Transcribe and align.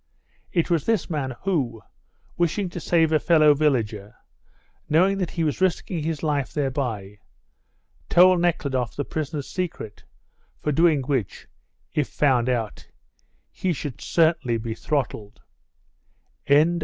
It 0.51 0.71
was 0.71 0.83
this 0.87 1.11
man 1.11 1.35
who, 1.43 1.79
wishing 2.35 2.69
to 2.71 2.79
save 2.79 3.11
a 3.11 3.19
fellow 3.19 3.53
villager, 3.53 4.15
knowing 4.89 5.19
that 5.19 5.29
he 5.29 5.43
was 5.43 5.61
risking 5.61 6.01
his 6.03 6.23
life 6.23 6.51
thereby, 6.53 7.19
told 8.09 8.41
Nekhludoff 8.41 8.95
the 8.95 9.05
prisoner's 9.05 9.47
secret, 9.47 10.03
for 10.59 10.71
doing 10.71 11.03
which 11.03 11.47
(if 11.93 12.07
found 12.09 12.49
out) 12.49 12.89
he 13.51 13.73
should 13.73 14.01
certainly 14.01 14.57
be 14.57 14.73
throttled. 14.73 15.39